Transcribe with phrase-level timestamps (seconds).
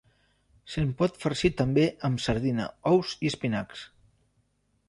[0.75, 3.89] Se'n pot farcir també amb sardina, ous i espinacs.